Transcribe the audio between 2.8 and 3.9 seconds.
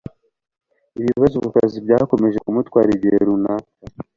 igihe runaka